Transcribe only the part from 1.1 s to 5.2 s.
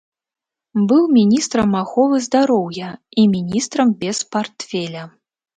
міністрам аховы здароўя і міністрам без партфеля.